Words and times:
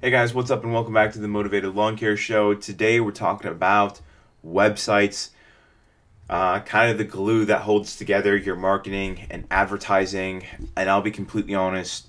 Hey 0.00 0.10
guys, 0.10 0.32
what's 0.32 0.52
up, 0.52 0.62
and 0.62 0.72
welcome 0.72 0.94
back 0.94 1.12
to 1.14 1.18
the 1.18 1.26
Mowtivated 1.26 1.74
Lawn 1.74 1.96
Care 1.96 2.16
Show. 2.16 2.54
Today 2.54 3.00
we're 3.00 3.10
talking 3.10 3.50
about 3.50 4.00
websites, 4.46 5.30
uh, 6.30 6.60
kind 6.60 6.92
of 6.92 6.98
the 6.98 7.04
glue 7.04 7.44
that 7.46 7.62
holds 7.62 7.96
together 7.96 8.36
your 8.36 8.54
marketing 8.54 9.26
and 9.28 9.44
advertising. 9.50 10.44
And 10.76 10.88
I'll 10.88 11.02
be 11.02 11.10
completely 11.10 11.56
honest, 11.56 12.06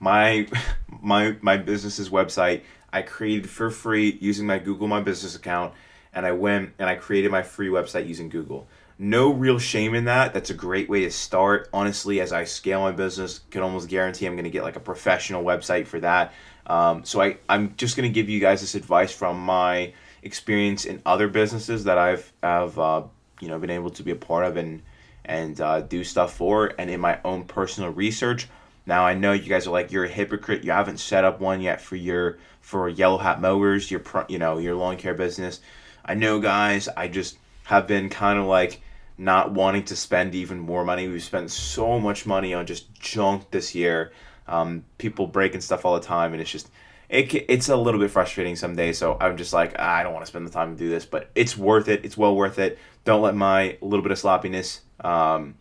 my 0.00 0.48
my 1.00 1.36
my 1.40 1.56
business's 1.56 2.10
website 2.10 2.62
I 2.92 3.02
created 3.02 3.48
for 3.48 3.70
free 3.70 4.18
using 4.20 4.48
my 4.48 4.58
Google 4.58 4.88
My 4.88 5.00
Business 5.00 5.36
account, 5.36 5.72
and 6.12 6.26
I 6.26 6.32
went 6.32 6.72
and 6.80 6.88
I 6.88 6.96
created 6.96 7.30
my 7.30 7.44
free 7.44 7.68
website 7.68 8.08
using 8.08 8.28
Google. 8.28 8.66
No 8.98 9.32
real 9.32 9.58
shame 9.58 9.94
in 9.94 10.04
that. 10.04 10.32
That's 10.32 10.50
a 10.50 10.54
great 10.54 10.88
way 10.88 11.00
to 11.00 11.10
start. 11.10 11.68
Honestly, 11.72 12.20
as 12.20 12.32
I 12.32 12.44
scale 12.44 12.80
my 12.80 12.92
business, 12.92 13.40
can 13.50 13.62
almost 13.62 13.88
guarantee 13.88 14.26
I'm 14.26 14.34
going 14.34 14.44
to 14.44 14.50
get 14.50 14.62
like 14.62 14.76
a 14.76 14.80
professional 14.80 15.42
website 15.42 15.86
for 15.86 15.98
that 16.00 16.32
um, 16.66 17.04
so 17.04 17.20
I, 17.20 17.36
I'm 17.48 17.74
just 17.76 17.96
going 17.96 18.08
to 18.08 18.12
give 18.12 18.28
you 18.28 18.40
guys 18.40 18.60
this 18.60 18.74
advice 18.74 19.12
from 19.12 19.38
my 19.38 19.92
experience 20.22 20.84
in 20.86 21.02
other 21.04 21.28
businesses 21.28 21.84
that 21.84 21.98
I've 21.98 22.32
have 22.42 22.78
uh, 22.78 23.02
you 23.40 23.48
know 23.48 23.58
been 23.58 23.70
able 23.70 23.90
to 23.90 24.02
be 24.02 24.10
a 24.10 24.16
part 24.16 24.46
of 24.46 24.56
and 24.56 24.82
and 25.24 25.58
uh, 25.60 25.80
do 25.80 26.04
stuff 26.04 26.34
for, 26.34 26.72
and 26.78 26.90
in 26.90 27.00
my 27.00 27.18
own 27.24 27.44
personal 27.44 27.90
research. 27.90 28.48
Now 28.86 29.04
I 29.04 29.14
know 29.14 29.32
you 29.32 29.48
guys 29.48 29.66
are 29.66 29.70
like 29.70 29.92
you're 29.92 30.04
a 30.04 30.08
hypocrite. 30.08 30.64
You 30.64 30.72
haven't 30.72 30.98
set 30.98 31.24
up 31.24 31.40
one 31.40 31.60
yet 31.60 31.80
for 31.80 31.96
your 31.96 32.38
for 32.60 32.88
yellow 32.88 33.18
hat 33.18 33.40
mowers, 33.40 33.90
your 33.90 34.02
you 34.28 34.38
know 34.38 34.58
your 34.58 34.74
lawn 34.74 34.96
care 34.96 35.14
business. 35.14 35.60
I 36.04 36.14
know, 36.14 36.40
guys. 36.40 36.88
I 36.88 37.08
just 37.08 37.36
have 37.64 37.86
been 37.86 38.08
kind 38.08 38.38
of 38.38 38.46
like 38.46 38.80
not 39.16 39.52
wanting 39.52 39.84
to 39.84 39.96
spend 39.96 40.34
even 40.34 40.58
more 40.58 40.84
money. 40.84 41.08
We've 41.08 41.22
spent 41.22 41.50
so 41.50 42.00
much 42.00 42.26
money 42.26 42.54
on 42.54 42.66
just 42.66 42.92
junk 42.94 43.50
this 43.50 43.74
year 43.74 44.12
um, 44.46 44.84
people 44.98 45.26
breaking 45.26 45.60
stuff 45.60 45.84
all 45.84 45.94
the 45.94 46.06
time, 46.06 46.32
and 46.32 46.40
it's 46.40 46.50
just 46.50 46.70
it, 47.08 47.32
it's 47.48 47.68
a 47.68 47.76
little 47.76 48.00
bit 48.00 48.10
frustrating 48.10 48.56
some 48.56 48.76
days. 48.76 48.98
So 48.98 49.16
I'm 49.20 49.36
just 49.36 49.52
like 49.52 49.78
I 49.78 50.02
don't 50.02 50.12
want 50.12 50.24
to 50.24 50.30
spend 50.30 50.46
the 50.46 50.50
time 50.50 50.76
to 50.76 50.78
do 50.78 50.88
this, 50.88 51.04
but 51.06 51.30
it's 51.34 51.56
worth 51.56 51.88
it. 51.88 52.04
It's 52.04 52.16
well 52.16 52.34
worth 52.34 52.58
it. 52.58 52.78
Don't 53.04 53.22
let 53.22 53.34
my 53.34 53.78
little 53.80 54.02
bit 54.02 54.12
of 54.12 54.18
sloppiness 54.18 54.80
um, 55.00 55.54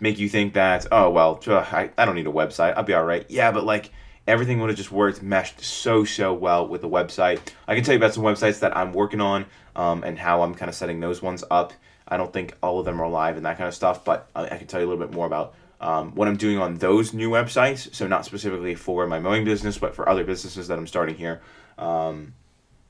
make 0.00 0.18
you 0.18 0.28
think 0.28 0.54
that 0.54 0.86
oh 0.90 1.10
well 1.10 1.40
I, 1.46 1.90
I 1.96 2.04
don't 2.04 2.14
need 2.14 2.26
a 2.26 2.32
website. 2.32 2.74
I'll 2.76 2.82
be 2.82 2.94
all 2.94 3.04
right. 3.04 3.24
Yeah, 3.28 3.52
but 3.52 3.64
like 3.64 3.90
everything 4.26 4.60
would 4.60 4.70
have 4.70 4.76
just 4.76 4.92
worked 4.92 5.22
meshed 5.22 5.60
so 5.60 6.04
so 6.04 6.32
well 6.32 6.66
with 6.66 6.80
the 6.80 6.88
website. 6.88 7.40
I 7.66 7.74
can 7.74 7.84
tell 7.84 7.94
you 7.94 7.98
about 7.98 8.14
some 8.14 8.24
websites 8.24 8.60
that 8.60 8.76
I'm 8.76 8.92
working 8.92 9.20
on 9.20 9.46
um, 9.74 10.04
and 10.04 10.18
how 10.18 10.42
I'm 10.42 10.54
kind 10.54 10.68
of 10.68 10.74
setting 10.74 11.00
those 11.00 11.22
ones 11.22 11.44
up. 11.50 11.72
I 12.06 12.16
don't 12.16 12.32
think 12.32 12.56
all 12.62 12.78
of 12.78 12.84
them 12.84 13.00
are 13.00 13.08
live 13.08 13.36
and 13.36 13.46
that 13.46 13.58
kind 13.58 13.68
of 13.68 13.74
stuff, 13.74 14.04
but 14.04 14.28
I, 14.34 14.44
I 14.44 14.58
can 14.58 14.66
tell 14.66 14.80
you 14.80 14.86
a 14.86 14.88
little 14.88 15.04
bit 15.04 15.14
more 15.14 15.26
about 15.26 15.54
um, 15.80 16.14
what 16.14 16.28
I'm 16.28 16.36
doing 16.36 16.58
on 16.58 16.76
those 16.76 17.12
new 17.12 17.30
websites. 17.30 17.92
So 17.94 18.06
not 18.06 18.24
specifically 18.24 18.74
for 18.74 19.06
my 19.06 19.18
mowing 19.18 19.44
business, 19.44 19.78
but 19.78 19.94
for 19.94 20.08
other 20.08 20.24
businesses 20.24 20.68
that 20.68 20.78
I'm 20.78 20.86
starting 20.86 21.16
here. 21.16 21.40
Um, 21.78 22.34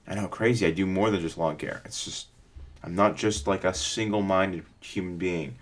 I 0.07 0.15
know 0.15 0.29
crazy. 0.29 0.67
I 0.67 0.71
do 0.71 0.87
more 0.87 1.11
than 1.11 1.21
just 1.21 1.39
lawn 1.39 1.57
care. 1.57 1.81
It's 1.85 2.05
just 2.05 2.27
I'm 2.83 2.95
not 2.95 3.17
just 3.17 3.47
like 3.47 3.65
a 3.65 3.73
single-minded 3.73 4.65
human 4.81 5.17
being. 5.17 5.57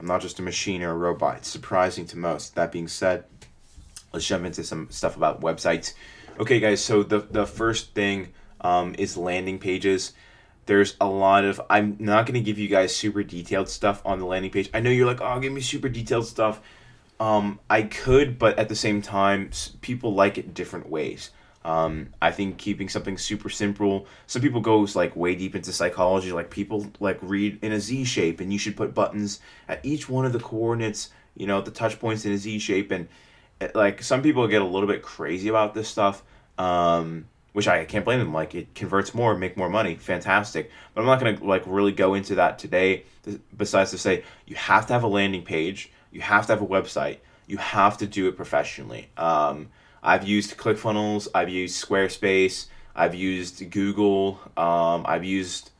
I'm 0.00 0.06
not 0.06 0.22
just 0.22 0.38
a 0.38 0.42
machine 0.42 0.82
or 0.82 0.90
a 0.90 0.96
robot. 0.96 1.36
It's 1.36 1.48
surprising 1.48 2.06
to 2.06 2.18
most. 2.18 2.54
That 2.54 2.72
being 2.72 2.88
said, 2.88 3.24
let's 4.12 4.26
jump 4.26 4.44
into 4.44 4.64
some 4.64 4.88
stuff 4.90 5.16
about 5.16 5.40
websites. 5.40 5.94
Okay, 6.38 6.60
guys. 6.60 6.84
So 6.84 7.02
the 7.02 7.20
the 7.20 7.46
first 7.46 7.94
thing 7.94 8.32
um, 8.60 8.94
is 8.98 9.16
landing 9.16 9.58
pages 9.58 10.12
there's 10.66 10.96
a 11.00 11.06
lot 11.06 11.44
of 11.44 11.60
i'm 11.70 11.96
not 11.98 12.26
going 12.26 12.34
to 12.34 12.40
give 12.40 12.58
you 12.58 12.68
guys 12.68 12.94
super 12.94 13.22
detailed 13.22 13.68
stuff 13.68 14.02
on 14.04 14.18
the 14.18 14.26
landing 14.26 14.50
page 14.50 14.70
i 14.74 14.80
know 14.80 14.90
you're 14.90 15.06
like 15.06 15.20
oh 15.20 15.40
give 15.40 15.52
me 15.52 15.60
super 15.60 15.88
detailed 15.88 16.26
stuff 16.26 16.60
um, 17.20 17.58
i 17.70 17.82
could 17.82 18.38
but 18.38 18.58
at 18.58 18.68
the 18.68 18.76
same 18.76 19.02
time 19.02 19.50
people 19.80 20.14
like 20.14 20.38
it 20.38 20.54
different 20.54 20.88
ways 20.88 21.30
um, 21.64 22.08
i 22.20 22.30
think 22.30 22.58
keeping 22.58 22.88
something 22.88 23.18
super 23.18 23.48
simple 23.48 24.06
some 24.26 24.42
people 24.42 24.60
goes 24.60 24.94
like 24.96 25.14
way 25.16 25.34
deep 25.34 25.54
into 25.54 25.72
psychology 25.72 26.32
like 26.32 26.50
people 26.50 26.86
like 27.00 27.18
read 27.22 27.58
in 27.62 27.72
a 27.72 27.80
z 27.80 28.04
shape 28.04 28.40
and 28.40 28.52
you 28.52 28.58
should 28.58 28.76
put 28.76 28.94
buttons 28.94 29.40
at 29.68 29.84
each 29.84 30.08
one 30.08 30.24
of 30.24 30.32
the 30.32 30.40
coordinates 30.40 31.10
you 31.36 31.46
know 31.46 31.60
the 31.60 31.70
touch 31.70 31.98
points 31.98 32.24
in 32.24 32.32
a 32.32 32.38
z 32.38 32.58
shape 32.58 32.90
and 32.90 33.08
like 33.74 34.02
some 34.02 34.22
people 34.22 34.46
get 34.48 34.62
a 34.62 34.66
little 34.66 34.88
bit 34.88 35.02
crazy 35.02 35.48
about 35.48 35.74
this 35.74 35.88
stuff 35.88 36.22
um, 36.58 37.26
which 37.52 37.68
I 37.68 37.84
can't 37.84 38.04
blame 38.04 38.18
them. 38.18 38.32
Like 38.32 38.54
it 38.54 38.74
converts 38.74 39.14
more, 39.14 39.36
make 39.36 39.56
more 39.56 39.68
money, 39.68 39.96
fantastic. 39.96 40.70
But 40.94 41.02
I'm 41.02 41.06
not 41.06 41.20
gonna 41.20 41.38
like 41.44 41.62
really 41.66 41.92
go 41.92 42.14
into 42.14 42.36
that 42.36 42.58
today. 42.58 43.04
Besides 43.56 43.90
to 43.90 43.98
say, 43.98 44.24
you 44.46 44.56
have 44.56 44.86
to 44.86 44.92
have 44.92 45.02
a 45.02 45.08
landing 45.08 45.42
page, 45.42 45.90
you 46.10 46.20
have 46.20 46.46
to 46.46 46.52
have 46.52 46.62
a 46.62 46.66
website, 46.66 47.18
you 47.46 47.58
have 47.58 47.98
to 47.98 48.06
do 48.06 48.28
it 48.28 48.36
professionally. 48.36 49.08
Um, 49.16 49.68
I've 50.02 50.26
used 50.26 50.56
ClickFunnels, 50.56 51.28
I've 51.34 51.48
used 51.48 51.84
Squarespace, 51.84 52.66
I've 52.96 53.14
used 53.14 53.70
Google, 53.70 54.40
um, 54.56 55.04
I've 55.06 55.24
used 55.24 55.70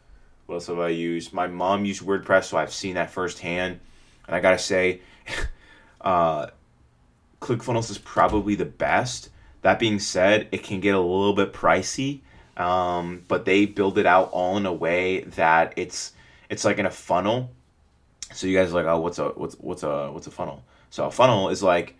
what 0.47 0.57
else 0.57 0.67
have 0.67 0.81
I 0.81 0.89
used? 0.89 1.33
My 1.33 1.47
mom 1.47 1.85
used 1.85 2.03
WordPress, 2.03 2.45
so 2.45 2.59
I've 2.59 2.73
seen 2.73 2.97
that 2.97 3.11
firsthand. 3.11 3.81
And 4.27 4.37
I 4.37 4.41
gotta 4.41 4.59
say, 4.59 5.01
uh, 6.01 6.49
ClickFunnels 7.43 7.91
is 7.91 7.99
probably 7.99 8.55
the 8.55 8.65
best 8.65 9.29
that 9.63 9.79
being 9.79 9.99
said, 9.99 10.49
it 10.53 10.63
can 10.63 10.81
get 10.81 10.95
a 10.95 11.01
little 11.01 11.35
bit 11.35 11.53
pricey, 11.53 12.21
um, 12.57 13.25
but 13.29 13.45
they 13.45 13.65
build 13.65 13.97
it 13.97 14.07
out 14.07 14.31
all 14.33 14.57
in 14.57 14.67
a 14.67 14.73
way 14.73 15.21
that 15.21 15.73
it's 15.77 16.13
it's 16.51 16.65
like 16.65 16.79
in 16.79 16.87
a 16.87 16.91
funnel. 16.91 17.51
So 18.35 18.47
you 18.47 18.57
guys 18.59 18.71
are 18.71 18.75
like, 18.75 18.87
oh, 18.87 19.01
what's 19.01 19.19
a 19.19 19.29
what's 19.29 19.55
what's 19.55 19.83
a 19.83 20.11
what's 20.13 20.27
a 20.27 20.31
funnel? 20.31 20.65
So 20.91 21.07
a 21.07 21.11
funnel 21.11 21.49
is 21.49 21.63
like 21.63 21.97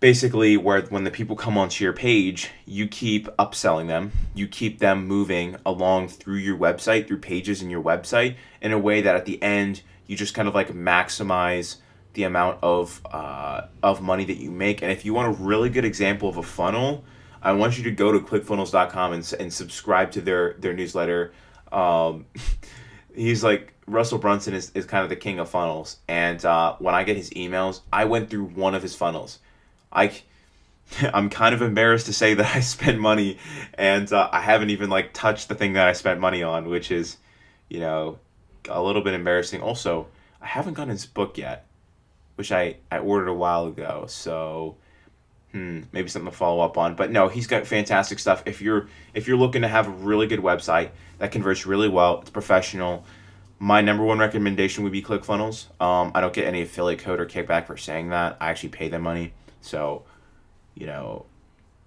basically 0.00 0.56
where 0.56 0.82
when 0.82 1.04
the 1.04 1.10
people 1.10 1.36
come 1.36 1.58
onto 1.58 1.84
your 1.84 1.92
page, 1.92 2.50
you 2.64 2.88
keep 2.88 3.26
upselling 3.36 3.86
them, 3.86 4.12
you 4.34 4.48
keep 4.48 4.78
them 4.78 5.06
moving 5.06 5.56
along 5.64 6.08
through 6.08 6.36
your 6.36 6.56
website, 6.56 7.06
through 7.06 7.18
pages 7.18 7.62
in 7.62 7.70
your 7.70 7.82
website, 7.82 8.36
in 8.62 8.72
a 8.72 8.78
way 8.78 9.02
that 9.02 9.14
at 9.14 9.26
the 9.26 9.42
end 9.42 9.82
you 10.06 10.16
just 10.16 10.34
kind 10.34 10.48
of 10.48 10.54
like 10.54 10.72
maximize 10.72 11.76
the 12.16 12.24
amount 12.24 12.58
of 12.62 13.00
uh, 13.12 13.66
of 13.82 14.02
money 14.02 14.24
that 14.24 14.38
you 14.38 14.50
make. 14.50 14.82
And 14.82 14.90
if 14.90 15.04
you 15.04 15.14
want 15.14 15.28
a 15.38 15.42
really 15.42 15.68
good 15.68 15.84
example 15.84 16.28
of 16.28 16.38
a 16.38 16.42
funnel, 16.42 17.04
I 17.42 17.52
want 17.52 17.76
you 17.78 17.84
to 17.84 17.90
go 17.90 18.10
to 18.10 18.18
clickfunnels.com 18.18 19.12
and, 19.12 19.34
and 19.38 19.52
subscribe 19.52 20.10
to 20.12 20.22
their 20.22 20.54
their 20.54 20.72
newsletter. 20.72 21.32
Um, 21.70 22.26
he's 23.14 23.44
like 23.44 23.74
Russell 23.86 24.18
Brunson 24.18 24.54
is, 24.54 24.72
is 24.74 24.86
kind 24.86 25.04
of 25.04 25.10
the 25.10 25.16
king 25.16 25.38
of 25.38 25.50
funnels. 25.50 25.98
And 26.08 26.42
uh, 26.44 26.76
when 26.78 26.94
I 26.94 27.04
get 27.04 27.18
his 27.18 27.30
emails, 27.30 27.82
I 27.92 28.06
went 28.06 28.30
through 28.30 28.46
one 28.46 28.74
of 28.74 28.82
his 28.82 28.96
funnels. 28.96 29.38
I 29.92 30.22
I'm 31.12 31.28
kind 31.28 31.54
of 31.54 31.60
embarrassed 31.60 32.06
to 32.06 32.14
say 32.14 32.32
that 32.32 32.56
I 32.56 32.60
spend 32.76 32.98
money, 32.98 33.36
and 33.74 34.10
uh, 34.10 34.30
I 34.32 34.40
haven't 34.40 34.70
even 34.70 34.88
like 34.88 35.12
touched 35.12 35.50
the 35.50 35.54
thing 35.54 35.74
that 35.74 35.86
I 35.86 35.92
spent 35.92 36.18
money 36.18 36.42
on, 36.42 36.70
which 36.70 36.90
is, 36.90 37.18
you 37.68 37.80
know, 37.80 38.18
a 38.70 38.82
little 38.82 39.02
bit 39.02 39.12
embarrassing. 39.12 39.60
Also, 39.60 40.06
I 40.40 40.46
haven't 40.46 40.74
gotten 40.74 40.92
his 40.92 41.04
book 41.04 41.36
yet 41.36 41.66
which 42.36 42.52
I, 42.52 42.76
I 42.90 42.98
ordered 42.98 43.28
a 43.28 43.34
while 43.34 43.66
ago. 43.66 44.06
So 44.08 44.76
hmm, 45.52 45.82
maybe 45.92 46.08
something 46.08 46.30
to 46.30 46.36
follow 46.36 46.60
up 46.62 46.78
on. 46.78 46.94
But 46.94 47.10
no, 47.10 47.28
he's 47.28 47.46
got 47.46 47.66
fantastic 47.66 48.18
stuff. 48.18 48.42
If 48.46 48.60
you're 48.60 48.88
if 49.14 49.26
you're 49.26 49.38
looking 49.38 49.62
to 49.62 49.68
have 49.68 49.88
a 49.88 49.90
really 49.90 50.26
good 50.26 50.40
website 50.40 50.90
that 51.18 51.32
converts 51.32 51.66
really 51.66 51.88
well, 51.88 52.20
it's 52.20 52.30
professional. 52.30 53.04
My 53.58 53.80
number 53.80 54.04
one 54.04 54.18
recommendation 54.18 54.84
would 54.84 54.92
be 54.92 55.02
ClickFunnels. 55.02 55.68
Um, 55.80 56.12
I 56.14 56.20
don't 56.20 56.34
get 56.34 56.46
any 56.46 56.60
affiliate 56.60 57.00
code 57.00 57.20
or 57.20 57.26
kickback 57.26 57.66
for 57.66 57.78
saying 57.78 58.10
that. 58.10 58.36
I 58.38 58.50
actually 58.50 58.68
pay 58.68 58.88
them 58.88 59.00
money. 59.00 59.32
So, 59.62 60.04
you 60.74 60.86
know, 60.86 61.24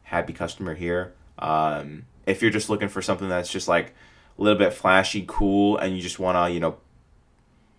happy 0.02 0.34
customer 0.34 0.74
here. 0.74 1.14
Um, 1.38 2.06
if 2.26 2.42
you're 2.42 2.50
just 2.50 2.72
looking 2.72 2.90
for 2.90 3.04
something 3.04 3.30
that's 3.30 3.52
just 3.52 3.68
like 3.68 3.94
a 4.40 4.42
little 4.42 4.58
bit 4.58 4.74
flashy, 4.74 5.26
cool, 5.28 5.78
and 5.78 5.96
you 5.96 6.02
just 6.02 6.18
want 6.18 6.38
to, 6.38 6.52
you 6.52 6.60
know, 6.60 6.78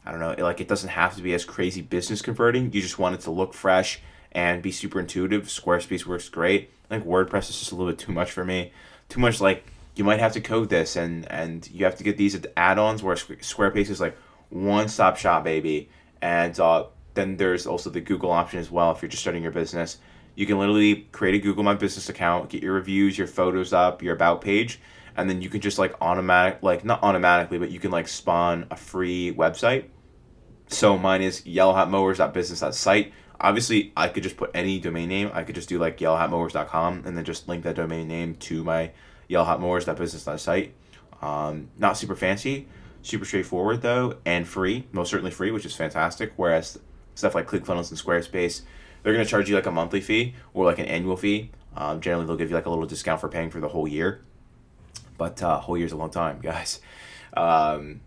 I 0.05 0.11
don't 0.11 0.21
know, 0.21 0.35
like 0.43 0.61
it 0.61 0.69
doesn't 0.69 0.89
have 0.91 1.17
to 1.17 1.23
be 1.23 1.35
as 1.35 1.45
crazy 1.45 1.83
business 1.83 2.23
converting. 2.23 2.73
You 2.73 2.81
just 2.81 2.99
want 2.99 3.15
it 3.15 3.21
to 3.23 3.31
look 3.31 3.55
fresh 3.55 4.01
and 4.33 4.63
be 4.63 4.73
super 4.73 5.01
intuitive. 5.01 5.45
Squarespace 5.45 6.07
works 6.07 6.29
great. 6.29 6.71
I 6.91 6.95
think 6.95 7.07
WordPress 7.07 7.51
is 7.51 7.59
just 7.59 7.73
a 7.73 7.75
little 7.75 7.93
bit 7.93 7.99
too 7.99 8.13
much 8.13 8.31
for 8.31 8.45
me. 8.45 8.73
Too 9.09 9.21
much 9.21 9.41
like 9.41 9.67
you 9.95 10.05
might 10.05 10.21
have 10.21 10.33
to 10.33 10.41
code 10.41 10.71
this 10.71 10.97
and 10.97 11.31
and 11.31 11.69
you 11.71 11.85
have 11.85 11.97
to 11.97 12.05
get 12.05 12.17
these 12.17 12.39
add-ons 12.57 13.03
where 13.03 13.17
Squarespace 13.17 13.91
is 13.91 14.01
like 14.01 14.17
one-stop 14.49 15.17
shop, 15.17 15.45
baby. 15.45 15.91
And 16.23 16.59
uh, 16.59 16.87
then 17.15 17.37
there's 17.37 17.67
also 17.67 17.91
the 17.91 18.01
Google 18.01 18.31
option 18.31 18.59
as 18.61 18.71
well 18.71 18.93
if 18.93 19.03
you're 19.03 19.09
just 19.09 19.23
starting 19.23 19.43
your 19.43 19.53
business. 19.53 19.99
You 20.35 20.47
can 20.47 20.59
literally 20.59 21.09
create 21.13 21.35
a 21.35 21.39
Google 21.39 21.65
My 21.65 21.75
Business 21.75 22.09
account, 22.09 22.51
get 22.51 22.63
your 22.63 22.75
reviews, 22.75 23.19
your 23.19 23.27
photos 23.27 23.73
up, 23.73 24.03
your 24.03 24.15
about 24.15 24.41
page, 24.41 24.81
and 25.17 25.29
then 25.29 25.43
you 25.43 25.49
can 25.49 25.61
just 25.61 25.79
like 25.79 25.95
automatic 26.01 26.63
like 26.63 26.85
not 26.85 27.03
automatically 27.03 27.59
but 27.59 27.71
you 27.71 27.79
can 27.81 27.91
like 27.91 28.09
spawn 28.09 28.67
a 28.71 28.77
free 28.77 29.33
website. 29.35 29.85
So 30.69 30.97
mine 30.97 31.23
is 31.23 31.43
yellowhatmowers.business.site 31.43 33.13
obviously 33.43 33.91
i 33.97 34.07
could 34.07 34.23
just 34.23 34.37
put 34.37 34.51
any 34.55 34.79
domain 34.79 35.09
name. 35.09 35.31
I 35.33 35.45
could 35.45 35.55
just 35.55 35.69
do 35.69 35.79
like 35.79 35.99
yellowhatmowers.com 35.99 37.03
and 37.07 37.17
then 37.17 37.25
just 37.25 37.49
link 37.49 37.65
that 37.65 37.77
domain 37.77 38.07
name 38.09 38.35
to 38.37 38.63
my 38.63 38.93
yellowhatmowers.business.site 39.29 40.75
um, 41.23 41.71
not 41.79 41.97
super 41.97 42.17
fancy 42.17 42.69
super 43.03 43.25
straightforward 43.25 43.83
though 43.83 44.17
and 44.25 44.47
free 44.47 44.87
most 44.93 45.11
certainly 45.11 45.31
free 45.31 45.51
which 45.51 45.65
is 45.65 45.75
fantastic 45.75 46.33
whereas 46.37 46.79
stuff 47.15 47.35
like 47.35 47.47
clickfunnels 47.47 47.91
and 47.91 47.99
squarespace 47.99 48.63
they're 49.03 49.13
going 49.13 49.25
to 49.25 49.31
charge 49.31 49.49
you 49.49 49.55
like 49.55 49.67
a 49.67 49.71
monthly 49.71 50.01
fee 50.01 50.35
or 50.55 50.65
like 50.65 50.79
an 50.79 50.87
annual 50.87 51.17
fee. 51.17 51.51
Um, 51.77 52.01
generally, 52.01 52.27
they'll 52.27 52.37
give 52.37 52.51
you 52.51 52.57
like 52.57 52.67
a 52.67 52.71
little 52.71 52.87
discount 52.87 53.21
for 53.21 53.29
paying 53.29 53.51
for 53.51 53.61
the 53.61 53.69
whole 53.69 53.87
year, 53.87 54.23
but 55.21 55.43
uh, 55.43 55.61
whole 55.61 55.77
year's 55.77 55.93
a 55.93 55.97
long 55.97 56.09
time, 56.09 56.41
guys. 56.43 56.81
Um, 57.37 58.01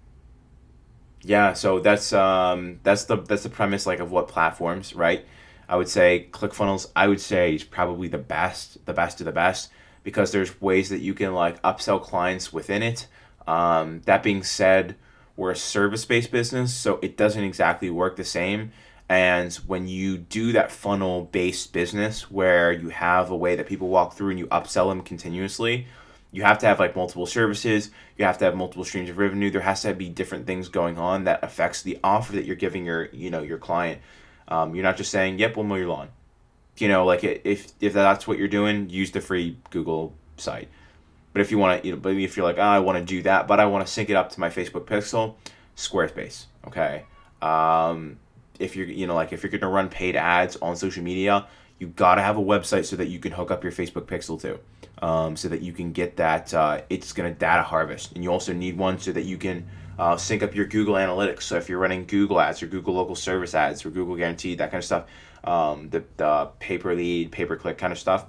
yeah, 1.21 1.53
so 1.53 1.79
that's 1.79 2.11
um, 2.11 2.79
that's 2.81 3.05
the 3.05 3.17
that's 3.17 3.43
the 3.43 3.49
premise 3.49 3.85
like 3.85 3.99
of 3.99 4.11
what 4.11 4.27
platforms, 4.27 4.95
right? 4.95 5.23
I 5.69 5.77
would 5.77 5.87
say 5.87 6.27
ClickFunnels. 6.31 6.91
I 6.95 7.07
would 7.07 7.21
say 7.21 7.53
is 7.53 7.63
probably 7.63 8.07
the 8.07 8.17
best, 8.17 8.83
the 8.87 8.93
best 8.93 9.21
of 9.21 9.25
the 9.25 9.31
best, 9.31 9.69
because 10.03 10.31
there's 10.31 10.59
ways 10.59 10.89
that 10.89 10.99
you 10.99 11.13
can 11.13 11.33
like 11.33 11.61
upsell 11.61 12.01
clients 12.01 12.51
within 12.51 12.81
it. 12.81 13.07
Um, 13.47 14.01
that 14.05 14.23
being 14.23 14.41
said, 14.41 14.95
we're 15.37 15.51
a 15.51 15.55
service 15.55 16.03
based 16.05 16.31
business, 16.31 16.73
so 16.73 16.99
it 17.03 17.15
doesn't 17.15 17.43
exactly 17.43 17.91
work 17.91 18.15
the 18.17 18.25
same. 18.25 18.71
And 19.07 19.53
when 19.67 19.87
you 19.87 20.17
do 20.17 20.53
that 20.53 20.71
funnel 20.71 21.25
based 21.31 21.73
business 21.73 22.31
where 22.31 22.71
you 22.71 22.89
have 22.89 23.29
a 23.29 23.37
way 23.37 23.55
that 23.55 23.67
people 23.67 23.89
walk 23.89 24.13
through 24.13 24.31
and 24.31 24.39
you 24.39 24.47
upsell 24.47 24.89
them 24.89 25.01
continuously, 25.01 25.85
you 26.33 26.41
have 26.41 26.57
to 26.57 26.65
have 26.65 26.79
like 26.79 26.95
multiple 26.95 27.27
services. 27.27 27.91
You 28.17 28.25
have 28.25 28.39
to 28.39 28.45
have 28.45 28.55
multiple 28.55 28.83
streams 28.83 29.09
of 29.09 29.19
revenue. 29.19 29.51
There 29.51 29.61
has 29.61 29.83
to 29.83 29.93
be 29.93 30.09
different 30.09 30.47
things 30.47 30.67
going 30.67 30.97
on 30.97 31.25
that 31.25 31.43
affects 31.43 31.83
the 31.83 31.99
offer 32.03 32.33
that 32.33 32.45
you're 32.45 32.55
giving 32.55 32.85
your 32.85 33.05
you 33.13 33.29
know 33.29 33.43
your 33.43 33.59
client. 33.59 34.01
Um, 34.47 34.73
you're 34.75 34.83
not 34.83 34.97
just 34.97 35.11
saying 35.11 35.39
yep 35.39 35.55
we'll 35.55 35.65
mow 35.65 35.75
your 35.75 35.87
lawn. 35.87 36.09
You 36.77 36.87
know 36.87 37.05
like 37.05 37.23
if 37.23 37.71
if 37.79 37.93
that's 37.93 38.27
what 38.27 38.39
you're 38.39 38.47
doing 38.47 38.89
use 38.89 39.11
the 39.11 39.21
free 39.21 39.57
google 39.69 40.15
site. 40.37 40.69
But 41.33 41.41
if 41.41 41.51
you 41.51 41.59
want 41.59 41.81
to 41.81 41.87
you 41.87 41.93
know 41.93 41.99
but 41.99 42.13
if 42.15 42.35
you're 42.35 42.45
like 42.45 42.57
oh, 42.57 42.61
i 42.61 42.79
want 42.79 42.97
to 42.97 43.03
do 43.03 43.21
that 43.23 43.47
but 43.47 43.59
i 43.59 43.65
want 43.65 43.85
to 43.85 43.91
sync 43.91 44.09
it 44.09 44.15
up 44.15 44.31
to 44.31 44.39
my 44.39 44.49
facebook 44.49 44.85
pixel 44.85 45.35
squarespace 45.75 46.45
okay? 46.67 47.05
Um, 47.41 48.19
if 48.59 48.75
you're 48.75 48.87
you 48.87 49.07
know 49.07 49.15
like 49.15 49.33
if 49.33 49.43
you're 49.43 49.51
to 49.51 49.67
run 49.67 49.89
paid 49.89 50.15
ads 50.15 50.55
on 50.57 50.75
social 50.75 51.03
media 51.03 51.47
you 51.79 51.87
got 51.87 52.15
to 52.15 52.21
have 52.21 52.37
a 52.37 52.41
website 52.41 52.85
so 52.85 52.95
that 52.95 53.07
you 53.07 53.19
can 53.19 53.31
hook 53.31 53.51
up 53.51 53.63
your 53.63 53.71
facebook 53.71 54.05
pixel 54.05 54.39
to 54.41 54.59
um, 55.03 55.35
so 55.35 55.49
that 55.49 55.61
you 55.61 55.73
can 55.73 55.91
get 55.91 56.15
that. 56.15 56.53
Uh, 56.53 56.81
it's 56.89 57.11
going 57.11 57.31
to 57.31 57.37
data 57.37 57.61
harvest, 57.61 58.13
and 58.13 58.23
you 58.23 58.31
also 58.31 58.53
need 58.53 58.77
one 58.77 58.97
so 58.99 59.11
that 59.11 59.23
you 59.23 59.37
can 59.37 59.67
uh, 59.99 60.15
sync 60.15 60.41
up 60.41 60.55
your 60.55 60.65
Google 60.65 60.95
Analytics. 60.95 61.43
So 61.43 61.57
if 61.57 61.67
you're 61.67 61.77
running 61.77 62.05
Google 62.05 62.39
ads 62.39 62.63
or 62.63 62.67
Google 62.67 62.93
local 62.93 63.15
service 63.15 63.53
ads 63.53 63.85
or 63.85 63.89
Google 63.89 64.15
Guaranteed, 64.15 64.59
that 64.59 64.71
kind 64.71 64.79
of 64.79 64.85
stuff, 64.85 65.05
um, 65.43 65.89
the 65.89 66.05
the 66.15 66.49
pay 66.59 66.77
per 66.77 66.95
lead, 66.95 67.33
pay 67.33 67.45
per 67.45 67.57
click 67.57 67.77
kind 67.77 67.91
of 67.91 67.99
stuff, 67.99 68.25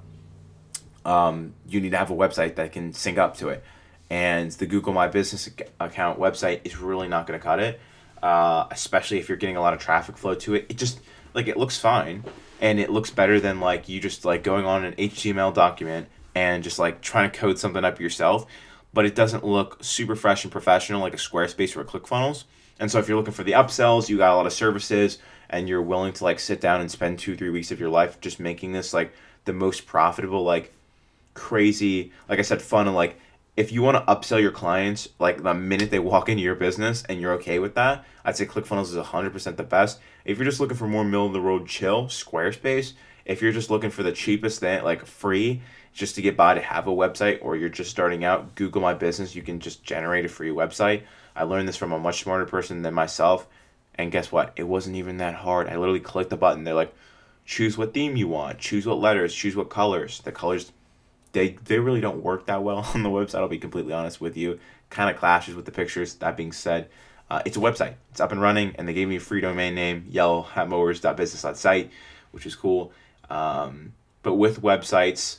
um, 1.04 1.54
you 1.68 1.80
need 1.80 1.90
to 1.90 1.96
have 1.96 2.10
a 2.10 2.16
website 2.16 2.56
that 2.56 2.72
can 2.72 2.92
sync 2.92 3.18
up 3.18 3.36
to 3.36 3.50
it. 3.50 3.62
And 4.10 4.50
the 4.50 4.66
Google 4.66 4.92
My 4.92 5.06
Business 5.06 5.48
account 5.78 6.18
website 6.18 6.62
is 6.64 6.76
really 6.76 7.06
not 7.06 7.28
going 7.28 7.38
to 7.38 7.42
cut 7.42 7.60
it, 7.60 7.80
uh, 8.20 8.66
especially 8.72 9.20
if 9.20 9.28
you're 9.28 9.38
getting 9.38 9.56
a 9.56 9.60
lot 9.60 9.74
of 9.74 9.78
traffic 9.78 10.18
flow 10.18 10.34
to 10.34 10.54
it. 10.54 10.66
It 10.68 10.76
just 10.76 11.00
like 11.34 11.46
it 11.46 11.56
looks 11.56 11.78
fine 11.78 12.24
and 12.60 12.80
it 12.80 12.90
looks 12.90 13.10
better 13.10 13.38
than 13.38 13.60
like 13.60 13.88
you 13.88 14.00
just 14.00 14.24
like 14.24 14.42
going 14.42 14.64
on 14.64 14.84
an 14.84 14.94
HTML 14.94 15.54
document 15.54 16.08
and 16.34 16.62
just 16.62 16.78
like 16.78 17.00
trying 17.00 17.30
to 17.30 17.38
code 17.38 17.58
something 17.58 17.84
up 17.84 18.00
yourself, 18.00 18.46
but 18.92 19.04
it 19.04 19.14
doesn't 19.14 19.44
look 19.44 19.82
super 19.82 20.16
fresh 20.16 20.44
and 20.44 20.52
professional 20.52 21.00
like 21.00 21.14
a 21.14 21.18
Squarespace 21.18 21.76
or 21.76 21.80
a 21.80 21.84
ClickFunnels. 21.84 22.44
And 22.78 22.90
so 22.90 22.98
if 22.98 23.08
you're 23.08 23.16
looking 23.16 23.34
for 23.34 23.44
the 23.44 23.52
upsells, 23.52 24.08
you 24.08 24.16
got 24.18 24.32
a 24.32 24.36
lot 24.36 24.46
of 24.46 24.52
services, 24.52 25.18
and 25.48 25.68
you're 25.68 25.82
willing 25.82 26.12
to 26.14 26.24
like 26.24 26.40
sit 26.40 26.60
down 26.60 26.80
and 26.80 26.90
spend 26.90 27.18
two 27.18 27.36
three 27.36 27.50
weeks 27.50 27.70
of 27.70 27.78
your 27.78 27.90
life 27.90 28.20
just 28.20 28.40
making 28.40 28.72
this 28.72 28.92
like 28.92 29.12
the 29.44 29.52
most 29.52 29.86
profitable 29.86 30.42
like 30.42 30.72
crazy 31.34 32.12
like 32.28 32.38
I 32.38 32.42
said 32.42 32.62
fun 32.62 32.86
and 32.86 32.96
like 32.96 33.18
if 33.56 33.70
you 33.70 33.82
want 33.82 33.96
to 33.96 34.12
upsell 34.12 34.40
your 34.40 34.50
clients 34.50 35.08
like 35.18 35.42
the 35.42 35.54
minute 35.54 35.90
they 35.90 35.98
walk 35.98 36.28
into 36.28 36.42
your 36.42 36.56
business 36.56 37.04
and 37.08 37.20
you're 37.20 37.34
okay 37.34 37.58
with 37.60 37.74
that, 37.76 38.04
I'd 38.24 38.36
say 38.36 38.46
ClickFunnels 38.46 38.86
is 38.86 38.96
100% 38.96 39.56
the 39.56 39.62
best. 39.62 40.00
If 40.24 40.38
you're 40.38 40.44
just 40.44 40.58
looking 40.58 40.76
for 40.76 40.88
more 40.88 41.04
middle 41.04 41.26
of 41.26 41.32
the 41.32 41.40
road 41.40 41.68
chill, 41.68 42.06
Squarespace. 42.06 42.94
If 43.24 43.40
you're 43.40 43.52
just 43.52 43.70
looking 43.70 43.90
for 43.90 44.02
the 44.02 44.12
cheapest 44.12 44.60
thing, 44.60 44.84
like 44.84 45.06
free, 45.06 45.62
just 45.92 46.16
to 46.16 46.22
get 46.22 46.36
by 46.36 46.54
to 46.54 46.60
have 46.60 46.86
a 46.86 46.90
website 46.90 47.38
or 47.42 47.56
you're 47.56 47.68
just 47.68 47.90
starting 47.90 48.24
out, 48.24 48.54
Google 48.54 48.82
My 48.82 48.94
Business, 48.94 49.34
you 49.34 49.42
can 49.42 49.60
just 49.60 49.82
generate 49.82 50.24
a 50.24 50.28
free 50.28 50.50
website. 50.50 51.02
I 51.34 51.44
learned 51.44 51.68
this 51.68 51.76
from 51.76 51.92
a 51.92 51.98
much 51.98 52.22
smarter 52.22 52.44
person 52.44 52.82
than 52.82 52.94
myself. 52.94 53.46
And 53.94 54.10
guess 54.10 54.32
what? 54.32 54.52
It 54.56 54.64
wasn't 54.64 54.96
even 54.96 55.18
that 55.18 55.34
hard. 55.34 55.68
I 55.68 55.76
literally 55.76 56.00
clicked 56.00 56.30
the 56.30 56.36
button. 56.36 56.64
They're 56.64 56.74
like, 56.74 56.94
choose 57.44 57.78
what 57.78 57.94
theme 57.94 58.16
you 58.16 58.28
want, 58.28 58.58
choose 58.58 58.86
what 58.86 58.98
letters, 58.98 59.34
choose 59.34 59.54
what 59.54 59.70
colors. 59.70 60.20
The 60.20 60.32
colors, 60.32 60.72
they, 61.32 61.50
they 61.64 61.78
really 61.78 62.00
don't 62.00 62.22
work 62.22 62.46
that 62.46 62.62
well 62.62 62.78
on 62.94 63.02
the 63.02 63.10
website, 63.10 63.36
I'll 63.40 63.48
be 63.48 63.58
completely 63.58 63.92
honest 63.92 64.20
with 64.20 64.36
you. 64.36 64.58
Kind 64.90 65.10
of 65.10 65.16
clashes 65.16 65.54
with 65.54 65.64
the 65.64 65.72
pictures. 65.72 66.14
That 66.16 66.36
being 66.36 66.52
said, 66.52 66.88
uh, 67.30 67.42
it's 67.44 67.56
a 67.56 67.60
website. 67.60 67.94
It's 68.10 68.20
up 68.20 68.32
and 68.32 68.40
running, 68.40 68.74
and 68.76 68.86
they 68.86 68.94
gave 68.94 69.08
me 69.08 69.16
a 69.16 69.20
free 69.20 69.40
domain 69.40 69.74
name, 69.74 70.08
yellowhatmowers.business.site, 70.12 71.90
which 72.32 72.46
is 72.46 72.54
cool. 72.54 72.92
Um, 73.30 73.94
but 74.22 74.34
with 74.34 74.62
websites, 74.62 75.38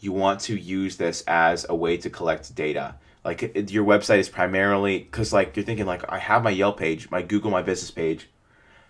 you 0.00 0.12
want 0.12 0.40
to 0.40 0.56
use 0.56 0.96
this 0.96 1.22
as 1.26 1.66
a 1.68 1.74
way 1.74 1.96
to 1.98 2.10
collect 2.10 2.54
data. 2.54 2.94
Like 3.24 3.70
your 3.70 3.84
website 3.84 4.18
is 4.18 4.28
primarily 4.28 5.00
because 5.00 5.32
like 5.32 5.56
you're 5.56 5.64
thinking 5.64 5.86
like 5.86 6.02
I 6.08 6.18
have 6.18 6.42
my 6.42 6.50
Yelp 6.50 6.78
page, 6.78 7.10
my 7.10 7.22
Google 7.22 7.50
My 7.50 7.62
Business 7.62 7.90
page, 7.90 8.28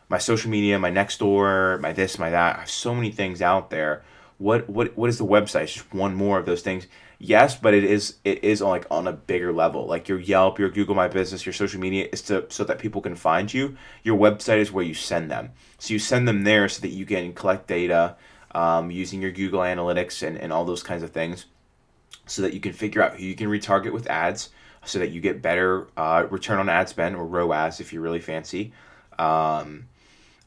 my 0.08 0.18
social 0.18 0.50
media, 0.50 0.78
my 0.78 0.90
Nextdoor, 0.90 1.80
my 1.80 1.92
this, 1.92 2.18
my 2.18 2.30
that. 2.30 2.56
I 2.56 2.60
have 2.60 2.70
so 2.70 2.94
many 2.94 3.10
things 3.10 3.42
out 3.42 3.70
there. 3.70 4.02
What 4.38 4.68
what 4.68 4.96
what 4.96 5.10
is 5.10 5.18
the 5.18 5.26
website? 5.26 5.64
It's 5.64 5.74
just 5.74 5.92
one 5.92 6.14
more 6.14 6.38
of 6.38 6.46
those 6.46 6.62
things. 6.62 6.86
Yes, 7.18 7.56
but 7.56 7.74
it 7.74 7.82
is 7.82 8.16
it 8.24 8.44
is 8.44 8.62
on 8.62 8.70
like 8.70 8.86
on 8.90 9.08
a 9.08 9.12
bigger 9.12 9.52
level. 9.52 9.86
Like 9.86 10.08
your 10.08 10.20
Yelp, 10.20 10.58
your 10.58 10.70
Google 10.70 10.94
My 10.94 11.08
Business, 11.08 11.44
your 11.44 11.52
social 11.52 11.80
media 11.80 12.08
is 12.12 12.22
to 12.22 12.46
so 12.48 12.62
that 12.64 12.78
people 12.78 13.00
can 13.00 13.16
find 13.16 13.52
you. 13.52 13.76
Your 14.04 14.16
website 14.16 14.58
is 14.58 14.70
where 14.70 14.84
you 14.84 14.94
send 14.94 15.30
them. 15.30 15.50
So 15.78 15.92
you 15.92 15.98
send 15.98 16.28
them 16.28 16.44
there 16.44 16.68
so 16.68 16.80
that 16.82 16.90
you 16.90 17.04
can 17.04 17.32
collect 17.32 17.66
data 17.66 18.16
um, 18.52 18.90
using 18.92 19.20
your 19.20 19.32
Google 19.32 19.60
Analytics 19.60 20.26
and, 20.26 20.38
and 20.38 20.52
all 20.52 20.64
those 20.64 20.84
kinds 20.84 21.02
of 21.02 21.10
things 21.10 21.46
so 22.26 22.42
that 22.42 22.54
you 22.54 22.60
can 22.60 22.72
figure 22.72 23.02
out 23.02 23.16
who 23.16 23.24
you 23.24 23.34
can 23.34 23.48
retarget 23.48 23.92
with 23.92 24.08
ads 24.08 24.50
so 24.84 24.98
that 25.00 25.10
you 25.10 25.20
get 25.20 25.42
better 25.42 25.88
uh, 25.96 26.26
return 26.30 26.58
on 26.58 26.68
ad 26.68 26.88
spend 26.88 27.16
or 27.16 27.26
ROAS 27.26 27.80
if 27.80 27.92
you're 27.92 28.02
really 28.02 28.20
fancy. 28.20 28.72
Um, 29.18 29.87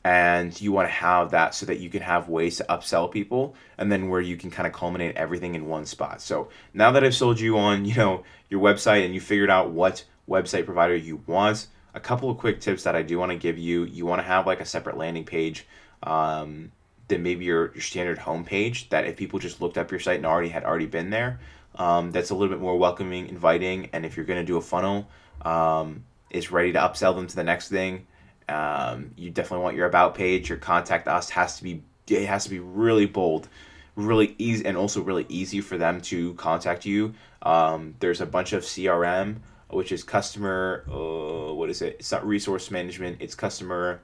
and 0.03 0.59
you 0.59 0.71
want 0.71 0.87
to 0.87 0.93
have 0.93 1.31
that 1.31 1.53
so 1.53 1.65
that 1.67 1.79
you 1.79 1.89
can 1.89 2.01
have 2.01 2.27
ways 2.27 2.57
to 2.57 2.65
upsell 2.69 3.11
people 3.11 3.55
and 3.77 3.91
then 3.91 4.09
where 4.09 4.21
you 4.21 4.35
can 4.35 4.49
kind 4.49 4.65
of 4.65 4.73
culminate 4.73 5.15
everything 5.15 5.53
in 5.53 5.67
one 5.67 5.85
spot. 5.85 6.21
So 6.21 6.49
now 6.73 6.91
that 6.91 7.03
I've 7.03 7.15
sold 7.15 7.39
you 7.39 7.57
on, 7.57 7.85
you 7.85 7.95
know, 7.95 8.23
your 8.49 8.61
website 8.61 9.05
and 9.05 9.13
you 9.13 9.21
figured 9.21 9.49
out 9.49 9.71
what 9.71 10.03
website 10.27 10.65
provider 10.65 10.95
you 10.95 11.21
want, 11.27 11.67
a 11.93 11.99
couple 11.99 12.29
of 12.29 12.37
quick 12.37 12.61
tips 12.61 12.83
that 12.83 12.95
I 12.95 13.01
do 13.01 13.19
want 13.19 13.31
to 13.31 13.37
give 13.37 13.57
you. 13.57 13.83
You 13.83 14.05
want 14.05 14.19
to 14.19 14.27
have 14.27 14.47
like 14.47 14.61
a 14.61 14.65
separate 14.65 14.97
landing 14.97 15.25
page 15.25 15.67
um, 16.03 16.71
than 17.07 17.21
maybe 17.21 17.45
your, 17.45 17.73
your 17.73 17.81
standard 17.81 18.17
homepage 18.17 18.89
that 18.89 19.05
if 19.05 19.17
people 19.17 19.37
just 19.37 19.61
looked 19.61 19.77
up 19.77 19.91
your 19.91 19.99
site 19.99 20.17
and 20.17 20.25
already 20.25 20.49
had 20.49 20.63
already 20.63 20.85
been 20.85 21.09
there 21.09 21.39
um, 21.75 22.11
that's 22.11 22.29
a 22.29 22.35
little 22.35 22.53
bit 22.53 22.61
more 22.61 22.77
welcoming 22.77 23.27
inviting 23.27 23.89
and 23.93 24.05
if 24.05 24.17
you're 24.17 24.25
going 24.25 24.39
to 24.39 24.45
do 24.45 24.57
a 24.57 24.61
funnel 24.61 25.07
um, 25.43 26.03
is 26.29 26.51
ready 26.51 26.71
to 26.71 26.79
upsell 26.79 27.15
them 27.15 27.27
to 27.27 27.35
the 27.35 27.43
next 27.43 27.69
thing 27.69 28.07
um, 28.49 29.11
you 29.15 29.29
definitely 29.29 29.63
want 29.63 29.75
your 29.75 29.87
about 29.87 30.15
page. 30.15 30.49
Your 30.49 30.57
contact 30.57 31.07
us 31.07 31.29
has 31.31 31.57
to 31.57 31.63
be 31.63 31.83
it 32.07 32.25
has 32.25 32.43
to 32.43 32.49
be 32.49 32.59
really 32.59 33.05
bold 33.05 33.47
really 33.95 34.35
easy 34.37 34.65
and 34.65 34.77
also 34.77 35.01
really 35.01 35.25
easy 35.29 35.61
for 35.61 35.77
them 35.77 36.01
to 36.01 36.33
contact 36.35 36.85
you. 36.85 37.13
Um, 37.41 37.95
there's 37.99 38.21
a 38.21 38.25
bunch 38.25 38.53
of 38.53 38.63
crm 38.63 39.37
which 39.69 39.91
is 39.91 40.03
customer 40.03 40.83
uh, 40.89 41.53
what 41.53 41.69
is 41.69 41.81
it? 41.81 41.97
It's 41.99 42.11
not 42.11 42.25
resource 42.25 42.71
management 42.71 43.17
it's 43.21 43.35
customer 43.35 44.01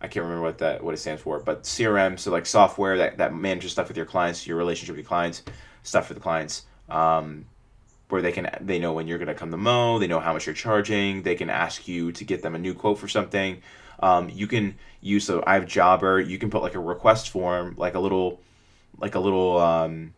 I 0.00 0.06
can't 0.08 0.24
remember 0.24 0.42
what 0.42 0.58
that 0.58 0.84
what 0.84 0.92
it 0.92 0.98
stands 0.98 1.22
for, 1.22 1.40
but 1.40 1.62
CRM, 1.62 2.18
so 2.18 2.30
like 2.30 2.44
software 2.44 2.98
that, 2.98 3.16
that 3.18 3.34
manages 3.34 3.72
stuff 3.72 3.88
with 3.88 3.96
your 3.96 4.06
clients, 4.06 4.46
your 4.46 4.58
relationship 4.58 4.96
with 4.96 5.04
your 5.04 5.08
clients, 5.08 5.42
stuff 5.82 6.08
for 6.08 6.14
the 6.14 6.20
clients, 6.20 6.66
um, 6.90 7.46
where 8.08 8.22
they 8.22 8.32
can 8.32 8.50
they 8.60 8.78
know 8.78 8.92
when 8.92 9.06
you're 9.06 9.18
gonna 9.18 9.34
come 9.34 9.50
to 9.50 9.56
mow, 9.56 9.98
they 9.98 10.06
know 10.06 10.20
how 10.20 10.32
much 10.32 10.46
you're 10.46 10.54
charging, 10.54 11.22
they 11.22 11.34
can 11.34 11.50
ask 11.50 11.88
you 11.88 12.12
to 12.12 12.24
get 12.24 12.42
them 12.42 12.54
a 12.54 12.58
new 12.58 12.74
quote 12.74 12.98
for 12.98 13.08
something. 13.08 13.62
Um, 14.00 14.28
you 14.28 14.46
can 14.46 14.76
use 15.00 15.24
so 15.24 15.42
I 15.46 15.54
have 15.54 15.66
Jobber, 15.66 16.20
you 16.20 16.38
can 16.38 16.50
put 16.50 16.62
like 16.62 16.74
a 16.74 16.80
request 16.80 17.30
form, 17.30 17.74
like 17.76 17.94
a 17.94 18.00
little 18.00 18.40
like 18.98 19.14
a 19.14 19.20
little 19.20 19.58
um, 19.58 20.14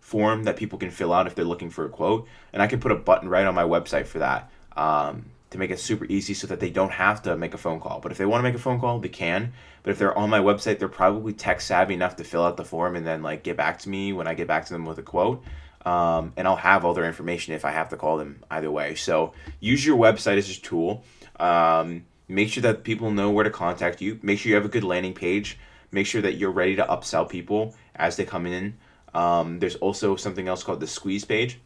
form 0.00 0.44
that 0.44 0.56
people 0.56 0.78
can 0.78 0.90
fill 0.90 1.12
out 1.12 1.26
if 1.26 1.34
they're 1.34 1.44
looking 1.44 1.70
for 1.70 1.84
a 1.84 1.88
quote, 1.88 2.26
and 2.52 2.62
I 2.62 2.66
can 2.66 2.80
put 2.80 2.92
a 2.92 2.96
button 2.96 3.28
right 3.28 3.46
on 3.46 3.54
my 3.54 3.64
website 3.64 4.06
for 4.06 4.18
that. 4.20 4.50
Um, 4.76 5.26
to 5.50 5.58
make 5.58 5.70
it 5.70 5.80
super 5.80 6.04
easy 6.06 6.32
so 6.32 6.46
that 6.46 6.60
they 6.60 6.70
don't 6.70 6.92
have 6.92 7.22
to 7.22 7.36
make 7.36 7.54
a 7.54 7.58
phone 7.58 7.80
call. 7.80 8.00
But 8.00 8.12
if 8.12 8.18
they 8.18 8.24
want 8.24 8.38
to 8.38 8.42
make 8.44 8.54
a 8.54 8.58
phone 8.62 8.80
call, 8.80 9.00
they 9.00 9.08
can. 9.08 9.52
But 9.82 9.90
if 9.90 9.98
they're 9.98 10.16
on 10.16 10.30
my 10.30 10.38
website, 10.38 10.78
they're 10.78 10.88
probably 10.88 11.32
tech 11.32 11.60
savvy 11.60 11.94
enough 11.94 12.16
to 12.16 12.24
fill 12.24 12.44
out 12.44 12.56
the 12.56 12.64
form 12.64 12.96
and 12.96 13.06
then 13.06 13.22
like 13.22 13.42
get 13.42 13.56
back 13.56 13.80
to 13.80 13.88
me 13.88 14.12
when 14.12 14.28
I 14.28 14.34
get 14.34 14.46
back 14.46 14.66
to 14.66 14.72
them 14.72 14.86
with 14.86 14.98
a 14.98 15.02
quote. 15.02 15.42
Um, 15.84 16.32
and 16.36 16.46
I'll 16.46 16.56
have 16.56 16.84
all 16.84 16.92
their 16.92 17.06
information 17.06 17.54
if 17.54 17.64
I 17.64 17.70
have 17.70 17.88
to 17.90 17.96
call 17.96 18.18
them 18.18 18.44
either 18.50 18.70
way. 18.70 18.94
So 18.94 19.32
use 19.60 19.84
your 19.84 19.96
website 19.96 20.36
as 20.36 20.50
a 20.50 20.60
tool. 20.60 21.04
Um, 21.38 22.04
make 22.28 22.50
sure 22.50 22.62
that 22.62 22.84
people 22.84 23.10
know 23.10 23.30
where 23.30 23.44
to 23.44 23.50
contact 23.50 24.00
you. 24.00 24.18
Make 24.22 24.38
sure 24.38 24.50
you 24.50 24.56
have 24.56 24.64
a 24.64 24.68
good 24.68 24.84
landing 24.84 25.14
page. 25.14 25.58
Make 25.90 26.06
sure 26.06 26.22
that 26.22 26.34
you're 26.34 26.50
ready 26.50 26.76
to 26.76 26.84
upsell 26.84 27.28
people 27.28 27.74
as 27.96 28.16
they 28.16 28.24
come 28.24 28.46
in. 28.46 28.76
Um, 29.14 29.58
there's 29.58 29.76
also 29.76 30.16
something 30.16 30.48
else 30.48 30.62
called 30.62 30.80
the 30.80 30.86
squeeze 30.86 31.24
page, 31.24 31.58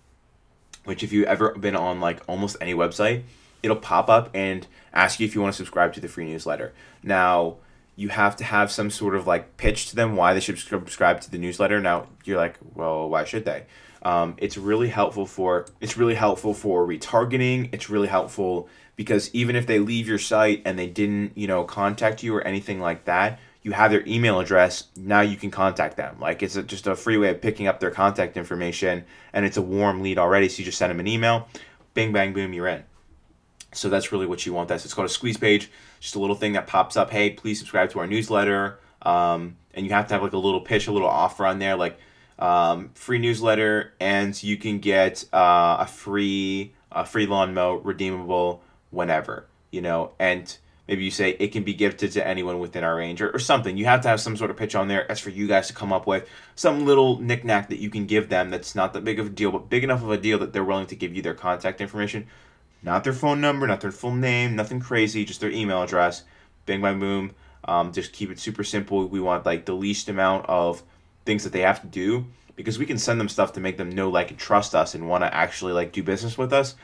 which 0.85 1.03
if 1.03 1.13
you've 1.13 1.27
ever 1.27 1.55
been 1.55 1.77
on 1.77 2.01
like 2.01 2.23
almost 2.27 2.57
any 2.61 2.73
website, 2.73 3.25
it'll 3.63 3.77
pop 3.77 4.09
up 4.09 4.31
and 4.33 4.67
ask 4.93 5.21
you 5.21 5.27
if 5.27 5.35
you 5.35 5.41
want 5.41 5.53
to 5.53 5.57
subscribe 5.57 5.93
to 5.95 6.01
the 6.01 6.09
free 6.09 6.25
newsletter. 6.25 6.73
Now, 7.03 7.57
you 7.97 8.09
have 8.09 8.37
to 8.37 8.45
have 8.45 8.71
some 8.71 8.91
sort 8.91 9.15
of 9.15 9.27
like 9.27 9.57
pitch 9.57 9.89
to 9.91 9.97
them 9.97 10.17
why 10.17 10.35
they 10.35 10.41
should 10.41 10.59
subscribe 10.59 11.21
to 11.23 11.31
the 11.31 11.39
newsletter. 11.39 11.81
Now 11.81 12.09
you're 12.25 12.37
like, 12.37 12.59
well, 12.75 13.09
why 13.09 13.25
should 13.25 13.45
they? 13.45 13.65
Um, 14.05 14.35
it's 14.39 14.57
really 14.57 14.89
helpful 14.89 15.27
for 15.27 15.67
it's 15.81 15.97
really 15.97 16.15
helpful 16.15 16.53
for 16.55 16.87
retargeting. 16.87 17.71
It's 17.73 17.89
really 17.89 18.09
helpful 18.09 18.69
because 18.97 19.35
even 19.35 19.57
if 19.57 19.67
they 19.67 19.79
leave 19.79 20.07
your 20.07 20.19
site 20.19 20.63
and 20.65 20.79
they 20.79 20.87
didn't 20.87 21.37
you 21.37 21.47
know 21.47 21.65
contact 21.65 22.23
you 22.23 22.35
or 22.35 22.43
anything 22.43 22.81
like 22.81 23.07
that, 23.07 23.41
you 23.63 23.73
have 23.73 23.91
their 23.91 24.07
email 24.07 24.41
address. 24.41 24.89
Now 24.97 25.23
you 25.23 25.37
can 25.37 25.51
contact 25.51 25.97
them. 25.97 26.17
Like 26.21 26.43
it's 26.43 26.57
a, 26.57 26.63
just 26.63 26.87
a 26.87 26.95
free 26.95 27.17
way 27.17 27.31
of 27.31 27.41
picking 27.41 27.67
up 27.67 27.81
their 27.81 27.91
contact 27.91 28.37
information, 28.37 29.05
and 29.33 29.47
it's 29.47 29.57
a 29.57 29.63
warm 29.63 30.03
lead 30.03 30.19
already. 30.19 30.49
So 30.49 30.59
you 30.59 30.67
just 30.67 30.79
send 30.79 30.91
them 30.91 31.01
an 31.01 31.07
email, 31.07 31.49
bing 31.95 32.13
bang 32.13 32.35
boom, 32.35 32.53
you're 32.53 32.69
in. 32.69 32.85
So 33.73 33.89
that's 33.89 34.13
really 34.13 34.27
what 34.27 34.47
you 34.47 34.53
want. 34.53 34.69
That's 34.69 34.85
it's 34.85 34.95
called 34.95 35.07
a 35.07 35.13
squeeze 35.13 35.39
page. 35.39 35.71
Just 35.99 36.15
a 36.15 36.19
little 36.19 36.37
thing 36.37 36.53
that 36.53 36.67
pops 36.67 36.97
up. 36.97 37.11
Hey, 37.11 37.31
please 37.31 37.59
subscribe 37.59 37.91
to 37.91 38.01
our 38.01 38.07
newsletter. 38.07 38.79
Um, 39.03 39.57
and 39.73 39.85
you 39.85 39.93
have 39.93 40.07
to 40.09 40.15
have 40.15 40.23
like 40.23 40.33
a 40.33 40.39
little 40.39 40.61
pitch, 40.61 40.87
a 40.87 40.93
little 40.93 41.09
offer 41.09 41.45
on 41.45 41.59
there, 41.59 41.75
like 41.75 41.99
um, 42.39 42.91
free 42.95 43.19
newsletter, 43.19 43.93
and 44.01 44.41
you 44.43 44.57
can 44.57 44.79
get 44.79 45.25
uh, 45.33 45.79
a 45.81 45.87
free 45.87 46.73
a 46.93 47.05
free 47.05 47.27
lawn 47.27 47.55
mow 47.55 47.75
redeemable 47.75 48.63
whenever 48.91 49.47
you 49.75 49.83
know. 49.83 50.13
And 50.19 50.57
maybe 50.89 51.05
you 51.05 51.11
say 51.11 51.31
it 51.39 51.49
can 51.49 51.65
be 51.65 51.75
gifted 51.75 52.13
to 52.13 52.27
anyone 52.27 52.59
within 52.59 52.85
our 52.85 52.97
range 52.97 53.21
or, 53.21 53.31
or 53.31 53.39
something. 53.39 53.77
You 53.77 53.85
have 53.87 54.01
to 54.03 54.09
have 54.09 54.21
some 54.21 54.37
sort 54.37 54.51
of 54.51 54.57
pitch 54.57 54.75
on 54.75 54.89
there. 54.89 55.11
As 55.11 55.21
for 55.21 55.31
you 55.31 55.47
guys 55.47 55.67
to 55.67 55.75
come 55.75 55.93
up 55.93 56.07
with 56.07 56.27
some 56.55 56.87
little 56.87 57.19
knickknack 57.19 57.69
that 57.69 57.79
you 57.79 57.91
can 57.91 58.07
give 58.07 58.29
them 58.29 58.51
that's 58.51 58.75
not 58.75 58.93
that 58.95 59.05
big 59.05 59.19
of 59.19 59.27
a 59.27 59.31
deal, 59.31 59.51
but 59.51 59.69
big 59.69 59.85
enough 59.85 60.03
of 60.03 60.11
a 60.11 60.17
deal 60.17 60.39
that 60.39 60.53
they're 60.53 60.65
willing 60.65 60.87
to 60.87 60.97
give 60.97 61.15
you 61.15 61.21
their 61.21 61.35
contact 61.35 61.81
information. 61.81 62.27
Not 62.83 63.03
their 63.05 63.15
phone 63.15 63.41
number, 63.41 63.67
not 63.67 63.81
their 63.81 63.91
full 63.91 64.15
name, 64.15 64.57
nothing 64.57 64.79
crazy, 64.79 65.25
just 65.25 65.41
their 65.41 65.51
email 65.51 65.83
address. 65.83 66.23
Bang, 66.67 66.81
boom. 66.81 67.33
Um, 67.67 67.93
just 67.93 68.13
keep 68.13 68.31
it 68.31 68.39
super 68.39 68.63
simple. 68.63 69.07
We 69.07 69.21
want 69.21 69.47
like 69.47 69.65
the 69.65 69.75
least 69.75 70.11
amount 70.11 70.47
of 70.47 70.83
things 71.25 71.45
that 71.45 71.53
they 71.53 71.61
have 71.61 71.81
to 71.81 71.87
do 71.87 72.27
because 72.57 72.79
we 72.79 72.87
can 72.87 72.99
send 72.99 73.19
them 73.19 73.29
stuff 73.29 73.53
to 73.55 73.61
make 73.61 73.77
them 73.77 73.91
know, 73.91 74.09
like, 74.09 74.31
and 74.31 74.39
trust 74.39 74.75
us 74.75 74.95
and 74.95 75.09
want 75.09 75.25
to 75.25 75.35
actually 75.35 75.73
like 75.73 75.93
do 75.93 76.03
business 76.03 76.39
with 76.39 76.53
us. 76.53 76.75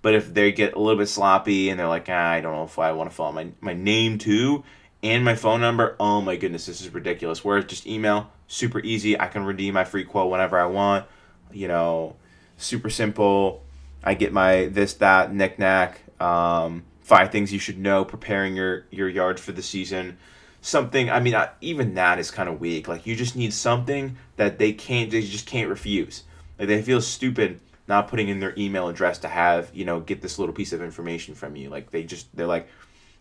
But 0.00 0.14
if 0.14 0.32
they 0.32 0.52
get 0.52 0.74
a 0.74 0.78
little 0.78 0.98
bit 0.98 1.08
sloppy 1.08 1.70
and 1.70 1.78
they're 1.78 1.88
like, 1.88 2.06
ah, 2.08 2.30
I 2.30 2.40
don't 2.40 2.54
know 2.54 2.64
if 2.64 2.78
I 2.78 2.92
want 2.92 3.10
to 3.10 3.16
follow 3.16 3.32
my, 3.32 3.48
my 3.60 3.74
name 3.74 4.18
too 4.18 4.62
and 5.02 5.24
my 5.24 5.34
phone 5.34 5.60
number, 5.60 5.96
oh 6.00 6.20
my 6.20 6.36
goodness, 6.36 6.66
this 6.66 6.80
is 6.80 6.92
ridiculous. 6.92 7.44
Whereas 7.44 7.64
just 7.64 7.86
email, 7.86 8.30
super 8.46 8.80
easy. 8.80 9.18
I 9.18 9.26
can 9.26 9.44
redeem 9.44 9.74
my 9.74 9.84
free 9.84 10.04
quote 10.04 10.30
whenever 10.30 10.58
I 10.58 10.66
want. 10.66 11.06
You 11.52 11.68
know, 11.68 12.16
super 12.56 12.90
simple. 12.90 13.64
I 14.02 14.14
get 14.14 14.32
my 14.32 14.66
this, 14.66 14.94
that, 14.94 15.32
knickknack. 15.32 16.02
Um, 16.20 16.84
five 17.00 17.30
things 17.30 17.52
you 17.52 17.58
should 17.58 17.78
know 17.78 18.04
preparing 18.04 18.56
your, 18.56 18.86
your 18.90 19.08
yard 19.08 19.40
for 19.40 19.52
the 19.52 19.62
season 19.62 20.18
something 20.60 21.08
i 21.10 21.20
mean 21.20 21.34
even 21.60 21.94
that 21.94 22.18
is 22.18 22.30
kind 22.30 22.48
of 22.48 22.60
weak. 22.60 22.88
Like 22.88 23.06
you 23.06 23.16
just 23.16 23.36
need 23.36 23.52
something 23.52 24.16
that 24.36 24.58
they 24.58 24.72
can't 24.72 25.10
they 25.10 25.22
just 25.22 25.46
can't 25.46 25.68
refuse. 25.68 26.24
Like 26.58 26.68
they 26.68 26.82
feel 26.82 27.00
stupid 27.00 27.60
not 27.86 28.08
putting 28.08 28.28
in 28.28 28.40
their 28.40 28.54
email 28.58 28.88
address 28.88 29.18
to 29.18 29.28
have 29.28 29.70
you 29.74 29.84
know 29.84 30.00
get 30.00 30.20
this 30.20 30.38
little 30.38 30.54
piece 30.54 30.72
of 30.72 30.82
information 30.82 31.34
from 31.34 31.56
you. 31.56 31.68
Like 31.68 31.90
they 31.90 32.04
just 32.04 32.34
they're 32.36 32.46
like 32.46 32.68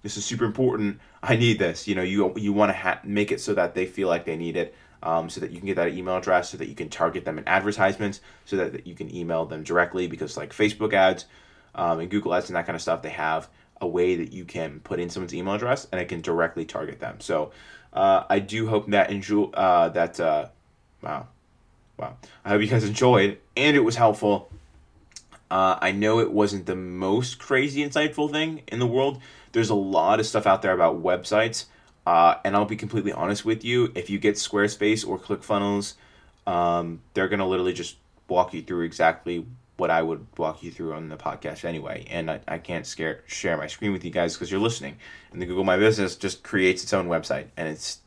this 0.04 0.18
is 0.18 0.26
super 0.26 0.46
important. 0.46 1.00
I 1.22 1.36
need 1.36 1.60
this. 1.60 1.88
You 1.88 1.96
know 1.96 2.04
you 2.04 2.34
you 2.38 2.54
want 2.54 2.70
to 2.72 2.78
ha- 2.78 3.02
make 3.04 3.32
it 3.32 3.42
so 3.42 3.54
that 3.56 3.74
they 3.76 3.86
feel 3.86 4.08
like 4.08 4.26
they 4.26 4.38
need 4.38 4.56
it 4.58 4.76
um, 5.04 5.30
so 5.30 5.42
that 5.42 5.52
you 5.52 5.58
can 5.58 5.68
get 5.68 5.76
that 5.76 5.94
email 5.94 6.18
address 6.18 6.50
so 6.50 6.58
that 6.58 6.68
you 6.68 6.76
can 6.76 6.90
target 6.90 7.26
them 7.26 7.38
in 7.38 7.48
advertisements 7.48 8.22
so 8.46 8.58
that, 8.58 8.74
that 8.74 8.88
you 8.88 8.96
can 8.96 9.14
email 9.14 9.46
them 9.46 9.64
directly 9.64 10.08
because 10.08 10.36
like 10.36 10.52
facebook 10.52 10.92
ads 10.92 11.26
um, 11.76 12.00
and 12.00 12.10
google 12.10 12.34
ads 12.34 12.50
and 12.50 12.56
that 12.56 12.66
kind 12.66 12.76
of 12.76 12.82
stuff 12.82 13.04
they 13.04 13.10
have 13.10 13.48
a 13.82 13.88
way 13.88 14.16
that 14.16 14.34
you 14.34 14.46
can 14.46 14.80
put 14.80 15.00
in 15.00 15.10
someone's 15.10 15.34
email 15.34 15.54
address 15.54 15.88
and 15.92 16.02
it 16.02 16.10
can 16.10 16.22
directly 16.22 16.66
target 16.66 17.00
them. 17.00 17.20
So 17.20 17.52
uh, 17.94 18.24
I 18.30 18.40
do 18.40 18.68
hope 18.68 18.88
that 18.88 19.12
enjoy 19.12 19.46
uh, 19.46 19.90
that 19.90 20.20
uh, 20.20 20.48
wow 21.02 21.28
wow 21.98 22.18
I 22.44 22.50
hope 22.50 22.62
you 22.62 22.68
guys 22.68 22.84
enjoyed 22.96 23.38
and 23.56 23.76
it 23.76 23.82
was 23.82 23.96
helpful. 23.96 24.50
Uh, 25.50 25.78
I 25.82 25.92
know 25.92 26.20
it 26.20 26.32
wasn't 26.32 26.66
the 26.66 26.76
most 26.76 27.40
crazy 27.40 27.88
insightful 27.88 28.30
thing 28.30 28.64
in 28.68 28.80
the 28.80 28.88
world. 28.88 29.22
There's 29.54 29.70
a 29.70 29.76
lot 29.76 30.20
of 30.20 30.26
stuff 30.26 30.46
out 30.46 30.62
there 30.62 30.74
about 30.74 31.02
websites, 31.02 31.66
uh, 32.06 32.36
and 32.44 32.54
I'll 32.54 32.66
be 32.66 32.76
completely 32.76 33.14
honest 33.14 33.46
with 33.46 33.64
you. 33.64 33.94
If 33.96 34.10
you 34.10 34.20
get 34.20 34.36
Squarespace 34.36 35.08
or 35.08 35.18
ClickFunnels, 35.18 35.94
um, 36.46 37.02
they're 37.14 37.30
gonna 37.30 37.48
literally 37.48 37.72
just 37.72 37.96
walk 38.28 38.54
you 38.54 38.62
through 38.62 38.84
exactly 38.84 39.46
what 39.78 39.92
I 39.92 40.02
would 40.02 40.26
walk 40.38 40.64
you 40.64 40.72
through 40.72 40.94
on 40.94 41.10
the 41.10 41.18
podcast 41.18 41.64
anyway. 41.64 42.06
And 42.10 42.30
I, 42.30 42.40
I 42.48 42.58
can't 42.58 42.86
scare, 42.86 43.24
share 43.28 43.58
my 43.58 43.68
screen 43.68 43.94
with 43.94 44.04
you 44.04 44.12
guys 44.12 44.34
because 44.34 44.52
you're 44.52 44.60
listening. 44.60 44.98
And 45.32 45.42
the 45.42 45.46
Google 45.46 45.64
My 45.64 45.78
Business 45.78 46.16
just 46.16 46.44
creates 46.44 46.84
its 46.84 46.94
own 46.94 47.08
website. 47.08 47.46
And 47.56 47.68
it's 47.68 48.00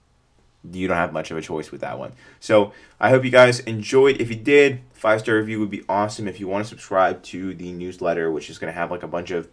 you 0.70 0.88
don't 0.88 0.96
have 0.96 1.12
much 1.12 1.30
of 1.30 1.36
a 1.36 1.40
choice 1.40 1.70
with 1.70 1.80
that 1.80 1.98
one. 1.98 2.12
So 2.38 2.72
I 2.98 3.10
hope 3.10 3.24
you 3.24 3.30
guys 3.30 3.60
enjoyed. 3.60 4.20
If 4.20 4.28
you 4.28 4.36
did, 4.36 4.80
five 4.92 5.20
star 5.20 5.36
review 5.36 5.60
would 5.60 5.70
be 5.70 5.84
awesome. 5.88 6.28
If 6.28 6.38
you 6.38 6.48
want 6.48 6.64
to 6.64 6.68
subscribe 6.68 7.22
to 7.24 7.54
the 7.54 7.72
newsletter, 7.72 8.30
which 8.30 8.50
is 8.50 8.58
going 8.58 8.72
to 8.72 8.78
have 8.78 8.90
like 8.90 9.02
a 9.02 9.08
bunch 9.08 9.30
of 9.30 9.48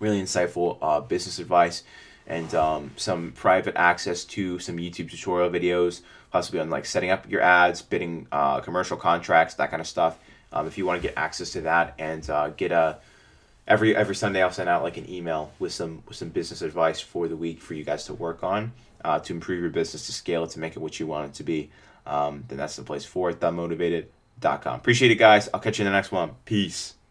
really 0.00 0.20
insightful 0.20 0.78
uh, 0.80 1.00
business 1.00 1.38
advice 1.38 1.82
and 2.26 2.52
um, 2.54 2.90
some 2.96 3.32
private 3.32 3.76
access 3.76 4.24
to 4.24 4.58
some 4.58 4.76
YouTube 4.76 5.10
tutorial 5.10 5.50
videos, 5.50 6.02
possibly 6.32 6.60
on 6.60 6.68
like 6.68 6.84
setting 6.84 7.10
up 7.10 7.30
your 7.30 7.40
ads, 7.40 7.80
bidding 7.82 8.26
uh, 8.32 8.60
commercial 8.60 8.96
contracts, 8.96 9.54
that 9.54 9.70
kind 9.70 9.80
of 9.80 9.86
stuff 9.86 10.18
um, 10.52 10.66
if 10.66 10.78
you 10.78 10.86
want 10.86 11.00
to 11.00 11.06
get 11.06 11.16
access 11.16 11.50
to 11.50 11.62
that 11.62 11.94
and 11.98 12.28
uh, 12.30 12.48
get 12.50 12.72
a 12.72 12.98
every 13.66 13.94
every 13.94 14.14
Sunday 14.14 14.42
I'll 14.42 14.50
send 14.50 14.68
out 14.68 14.82
like 14.82 14.96
an 14.96 15.08
email 15.08 15.52
with 15.58 15.72
some 15.72 16.02
with 16.06 16.16
some 16.16 16.30
business 16.30 16.62
advice 16.62 17.00
for 17.00 17.28
the 17.28 17.36
week 17.36 17.60
for 17.60 17.74
you 17.74 17.84
guys 17.84 18.04
to 18.04 18.14
work 18.14 18.42
on 18.42 18.72
uh, 19.04 19.18
to 19.20 19.32
improve 19.32 19.60
your 19.60 19.70
business 19.70 20.06
to 20.06 20.12
scale 20.12 20.44
it 20.44 20.50
to 20.50 20.60
make 20.60 20.76
it 20.76 20.80
what 20.80 20.98
you 20.98 21.06
want 21.06 21.30
it 21.30 21.34
to 21.34 21.44
be. 21.44 21.70
Um, 22.06 22.44
then 22.48 22.58
that's 22.58 22.76
the 22.76 22.82
place 22.82 23.04
for 23.04 23.30
it. 23.30 23.40
TheMowtivated.com. 23.40 24.76
Appreciate 24.76 25.10
it, 25.10 25.16
guys. 25.16 25.48
I'll 25.52 25.60
catch 25.60 25.78
you 25.78 25.84
in 25.84 25.92
the 25.92 25.96
next 25.96 26.10
one. 26.10 26.32
Peace. 26.44 26.94